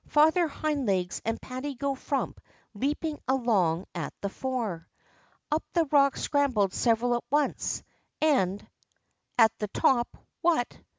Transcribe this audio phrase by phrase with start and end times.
[0.07, 2.41] Father Hind Legs and Patty go Frump
[2.73, 4.87] leaping along at the fore.
[5.51, 7.83] Up the rock scrambled several at once,
[8.19, 8.65] and,
[9.37, 10.07] at the top—
[10.41, 10.75] what